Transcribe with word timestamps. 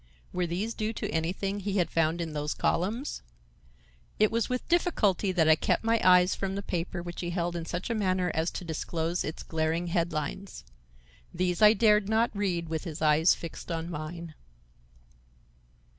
Were 0.33 0.47
these 0.47 0.73
due 0.73 0.93
to 0.93 1.07
anything 1.11 1.59
he 1.59 1.77
had 1.77 1.91
found 1.91 2.21
in 2.21 2.33
those 2.33 2.55
columns? 2.55 3.21
It 4.17 4.31
was 4.31 4.49
with 4.49 4.67
difficulty 4.67 5.31
that 5.31 5.47
I 5.47 5.55
kept 5.55 5.83
my 5.83 6.01
eyes 6.03 6.33
from 6.33 6.55
the 6.55 6.63
paper 6.63 7.03
which 7.03 7.21
he 7.21 7.29
held 7.29 7.55
in 7.55 7.65
such 7.65 7.87
a 7.91 7.93
manner 7.93 8.31
as 8.33 8.49
to 8.49 8.65
disclose 8.65 9.23
its 9.23 9.43
glaring 9.43 9.85
head 9.89 10.11
lines. 10.11 10.63
These 11.31 11.61
I 11.61 11.73
dared 11.73 12.09
not 12.09 12.35
read 12.35 12.67
with 12.67 12.83
his 12.83 12.99
eyes 12.99 13.35
fixed 13.35 13.71
on 13.71 13.91
mine. 13.91 14.33